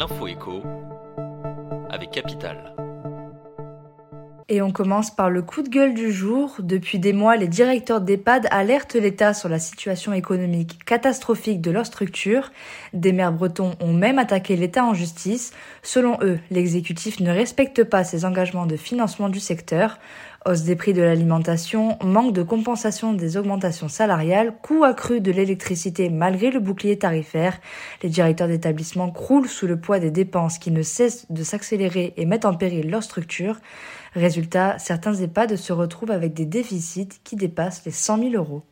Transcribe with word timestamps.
l'info 0.00 0.26
écho 0.28 0.62
avec 1.90 2.10
Capital. 2.12 2.74
Et 4.48 4.62
on 4.62 4.72
commence 4.72 5.14
par 5.14 5.28
le 5.28 5.42
coup 5.42 5.60
de 5.60 5.68
gueule 5.68 5.92
du 5.92 6.10
jour. 6.10 6.56
Depuis 6.58 6.98
des 6.98 7.12
mois, 7.12 7.36
les 7.36 7.48
directeurs 7.48 8.00
d'EHPAD 8.00 8.48
alertent 8.50 8.94
l'État 8.94 9.34
sur 9.34 9.50
la 9.50 9.58
situation 9.58 10.14
économique 10.14 10.86
catastrophique 10.86 11.60
de 11.60 11.70
leur 11.70 11.84
structure. 11.84 12.50
Des 12.94 13.12
maires 13.12 13.32
bretons 13.32 13.72
ont 13.78 13.92
même 13.92 14.18
attaqué 14.18 14.56
l'État 14.56 14.86
en 14.86 14.94
justice. 14.94 15.52
Selon 15.82 16.16
eux, 16.22 16.38
l'exécutif 16.50 17.20
ne 17.20 17.30
respecte 17.30 17.84
pas 17.84 18.02
ses 18.02 18.24
engagements 18.24 18.66
de 18.66 18.76
financement 18.76 19.28
du 19.28 19.38
secteur. 19.38 19.98
Hausse 20.46 20.62
des 20.62 20.74
prix 20.74 20.94
de 20.94 21.02
l'alimentation, 21.02 21.98
manque 22.02 22.32
de 22.32 22.42
compensation 22.42 23.12
des 23.12 23.36
augmentations 23.36 23.88
salariales, 23.88 24.54
coût 24.62 24.84
accru 24.84 25.20
de 25.20 25.30
l'électricité 25.30 26.08
malgré 26.08 26.50
le 26.50 26.60
bouclier 26.60 26.98
tarifaire. 26.98 27.60
Les 28.02 28.08
directeurs 28.08 28.48
d'établissement 28.48 29.10
croulent 29.10 29.46
sous 29.46 29.66
le 29.66 29.78
poids 29.78 29.98
des 29.98 30.10
dépenses 30.10 30.58
qui 30.58 30.70
ne 30.70 30.80
cessent 30.82 31.30
de 31.30 31.44
s'accélérer 31.44 32.14
et 32.16 32.24
mettent 32.24 32.46
en 32.46 32.54
péril 32.54 32.90
leur 32.90 33.02
structure. 33.02 33.60
Résultat, 34.14 34.78
certains 34.78 35.12
EHPAD 35.12 35.56
se 35.56 35.74
retrouvent 35.74 36.10
avec 36.10 36.32
des 36.32 36.46
déficits 36.46 37.20
qui 37.22 37.36
dépassent 37.36 37.84
les 37.84 37.92
100 37.92 38.30
000 38.30 38.34
euros. 38.34 38.62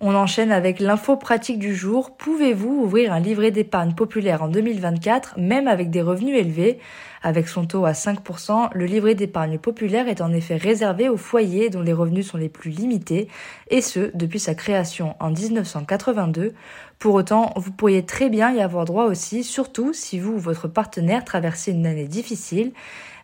On 0.00 0.14
enchaîne 0.14 0.52
avec 0.52 0.78
l'info 0.78 1.16
pratique 1.16 1.58
du 1.58 1.74
jour. 1.74 2.16
Pouvez-vous 2.16 2.82
ouvrir 2.84 3.12
un 3.12 3.18
livret 3.18 3.50
d'épargne 3.50 3.94
populaire 3.94 4.44
en 4.44 4.48
2024, 4.48 5.40
même 5.40 5.66
avec 5.66 5.90
des 5.90 6.02
revenus 6.02 6.38
élevés? 6.38 6.78
Avec 7.20 7.48
son 7.48 7.66
taux 7.66 7.84
à 7.84 7.90
5%, 7.90 8.70
le 8.74 8.84
livret 8.84 9.16
d'épargne 9.16 9.58
populaire 9.58 10.06
est 10.06 10.20
en 10.20 10.32
effet 10.32 10.56
réservé 10.56 11.08
aux 11.08 11.16
foyers 11.16 11.68
dont 11.68 11.82
les 11.82 11.92
revenus 11.92 12.28
sont 12.28 12.36
les 12.38 12.48
plus 12.48 12.70
limités, 12.70 13.26
et 13.70 13.80
ce, 13.80 14.12
depuis 14.14 14.38
sa 14.38 14.54
création 14.54 15.16
en 15.18 15.30
1982. 15.30 16.54
Pour 17.00 17.14
autant, 17.14 17.52
vous 17.56 17.72
pourriez 17.72 18.06
très 18.06 18.28
bien 18.28 18.52
y 18.52 18.60
avoir 18.60 18.84
droit 18.84 19.06
aussi, 19.06 19.42
surtout 19.42 19.92
si 19.92 20.20
vous 20.20 20.34
ou 20.34 20.38
votre 20.38 20.68
partenaire 20.68 21.24
traversez 21.24 21.72
une 21.72 21.86
année 21.86 22.06
difficile. 22.06 22.70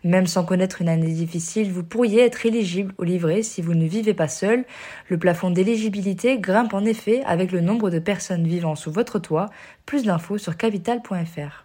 Même 0.04 0.26
sans 0.26 0.44
connaître 0.44 0.82
une 0.82 0.90
année 0.90 1.12
difficile, 1.12 1.72
vous 1.72 1.82
pourriez 1.82 2.20
être 2.20 2.44
éligible 2.44 2.92
au 2.98 3.04
livret 3.04 3.42
si 3.42 3.62
vous 3.62 3.72
ne 3.72 3.86
vivez 3.86 4.12
pas 4.12 4.28
seul. 4.28 4.66
Le 5.08 5.18
plafond 5.18 5.50
d'éligibilité 5.50 6.38
grimpe 6.38 6.74
en 6.74 6.84
effet 6.84 7.22
avec 7.24 7.52
le 7.52 7.62
nombre 7.62 7.88
de 7.88 7.98
personnes 7.98 8.46
vivant 8.46 8.74
sous 8.74 8.92
votre 8.92 9.18
toit. 9.18 9.48
Plus 9.86 10.04
d'infos 10.04 10.36
sur 10.36 10.58
capital.fr. 10.58 11.64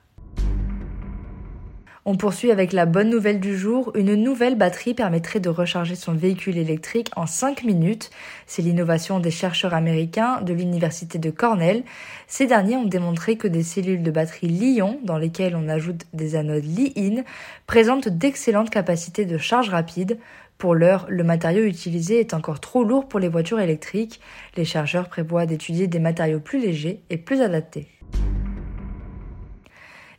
On 2.05 2.15
poursuit 2.15 2.49
avec 2.49 2.71
la 2.71 2.85
bonne 2.85 3.09
nouvelle 3.09 3.41
du 3.41 3.57
jour. 3.57 3.91
Une 3.93 4.15
nouvelle 4.15 4.55
batterie 4.55 4.93
permettrait 4.93 5.41
de 5.41 5.49
recharger 5.49 5.95
son 5.95 6.13
véhicule 6.13 6.57
électrique 6.57 7.11
en 7.17 7.27
5 7.27 7.65
minutes. 7.65 8.09
C'est 8.47 8.61
l'innovation 8.61 9.19
des 9.19 9.31
chercheurs 9.31 9.73
américains 9.73 10.41
de 10.41 10.53
l'université 10.53 11.19
de 11.19 11.29
Cornell. 11.29 11.83
Ces 12.27 12.47
derniers 12.47 12.77
ont 12.77 12.85
démontré 12.85 13.35
que 13.35 13.49
des 13.49 13.63
cellules 13.63 14.01
de 14.01 14.11
batterie 14.11 14.47
Li-ion, 14.47 14.99
dans 15.03 15.17
lesquelles 15.17 15.57
on 15.57 15.67
ajoute 15.67 16.05
des 16.13 16.37
anodes 16.37 16.63
Li-in, 16.63 17.23
présentent 17.67 18.07
d'excellentes 18.07 18.69
capacités 18.69 19.25
de 19.25 19.37
charge 19.37 19.69
rapide. 19.69 20.17
Pour 20.57 20.75
l'heure, 20.75 21.05
le 21.09 21.25
matériau 21.25 21.63
utilisé 21.63 22.21
est 22.21 22.33
encore 22.33 22.61
trop 22.61 22.85
lourd 22.85 23.09
pour 23.09 23.19
les 23.19 23.29
voitures 23.29 23.59
électriques. 23.59 24.21
Les 24.55 24.65
chercheurs 24.65 25.09
prévoient 25.09 25.45
d'étudier 25.45 25.87
des 25.87 25.99
matériaux 25.99 26.39
plus 26.39 26.59
légers 26.59 27.01
et 27.09 27.17
plus 27.17 27.41
adaptés. 27.41 27.98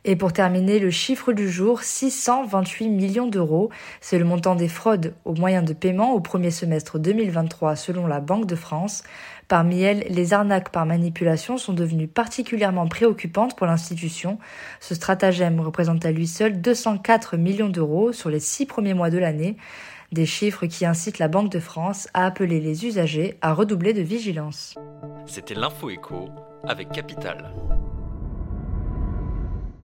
Et 0.03 0.15
pour 0.15 0.33
terminer, 0.33 0.79
le 0.79 0.89
chiffre 0.89 1.31
du 1.31 1.49
jour, 1.49 1.83
628 1.83 2.89
millions 2.89 3.27
d'euros. 3.27 3.69
C'est 3.99 4.17
le 4.17 4.25
montant 4.25 4.55
des 4.55 4.67
fraudes 4.67 5.13
aux 5.25 5.35
moyens 5.35 5.63
de 5.63 5.73
paiement 5.73 6.13
au 6.13 6.19
premier 6.19 6.49
semestre 6.49 6.97
2023 6.97 7.75
selon 7.75 8.07
la 8.07 8.19
Banque 8.19 8.47
de 8.47 8.55
France. 8.55 9.03
Parmi 9.47 9.81
elles, 9.81 10.05
les 10.09 10.33
arnaques 10.33 10.71
par 10.71 10.87
manipulation 10.87 11.57
sont 11.57 11.73
devenues 11.73 12.07
particulièrement 12.07 12.87
préoccupantes 12.87 13.55
pour 13.55 13.67
l'institution. 13.67 14.39
Ce 14.79 14.95
stratagème 14.95 15.59
représente 15.59 16.03
à 16.03 16.11
lui 16.11 16.25
seul 16.25 16.61
204 16.61 17.37
millions 17.37 17.69
d'euros 17.69 18.11
sur 18.11 18.29
les 18.29 18.39
six 18.39 18.65
premiers 18.65 18.95
mois 18.95 19.11
de 19.11 19.19
l'année. 19.19 19.55
Des 20.11 20.25
chiffres 20.25 20.65
qui 20.65 20.85
incitent 20.85 21.19
la 21.19 21.27
Banque 21.27 21.51
de 21.51 21.59
France 21.59 22.09
à 22.13 22.25
appeler 22.25 22.59
les 22.59 22.85
usagers 22.85 23.37
à 23.41 23.53
redoubler 23.53 23.93
de 23.93 24.01
vigilance. 24.01 24.75
C'était 25.27 25.53
l'info 25.53 25.89
écho 25.89 26.29
avec 26.67 26.91
Capital. 26.91 27.53